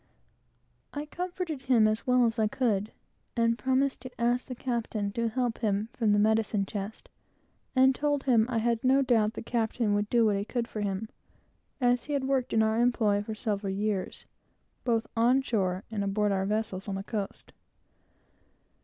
[0.95, 2.91] I comforted him as well as I could,
[3.37, 7.07] and promised to ask the captain to help him from the medicine chest,
[7.75, 10.81] and told him I had no doubt the captain would do what he could for
[10.81, 11.07] him,
[11.79, 14.25] as he had worked in our employ for several years,
[14.83, 17.53] both on shore and aboard our vessels on the coast.